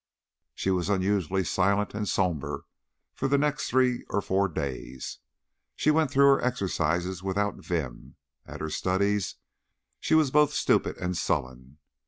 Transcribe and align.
She 0.55 0.71
was 0.71 0.89
unusually 0.89 1.43
silent 1.43 1.93
and 1.93 2.09
somber 2.09 2.65
for 3.13 3.27
the 3.27 3.37
next 3.37 3.69
three 3.69 4.03
or 4.09 4.19
four 4.19 4.47
days; 4.47 5.19
she 5.75 5.91
went 5.91 6.09
through 6.09 6.25
her 6.25 6.43
exercises 6.43 7.21
without 7.21 7.63
vim; 7.63 8.15
at 8.47 8.61
her 8.61 8.71
studies 8.71 9.35
she 9.99 10.15
was 10.15 10.31
both 10.31 10.53
stupid 10.53 10.97
and 10.97 11.15
sullen. 11.15 11.77